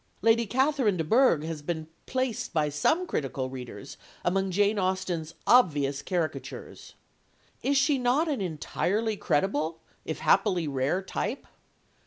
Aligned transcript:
Lady 0.23 0.47
Catherine 0.47 0.97
de 0.97 1.03
Bourgh 1.03 1.43
has 1.43 1.61
been 1.61 1.85
placed 2.07 2.53
by 2.53 2.69
some 2.69 3.05
critical 3.05 3.51
readers 3.51 3.97
among 4.25 4.49
Jane 4.49 4.79
Austen's 4.79 5.35
obvious 5.45 6.01
caricatures. 6.01 6.95
Is 7.61 7.77
she 7.77 7.99
not 7.99 8.27
an 8.27 8.41
entirely 8.41 9.15
credible, 9.15 9.77
if 10.03 10.17
happily 10.17 10.67
rare, 10.67 11.03
type? 11.03 11.45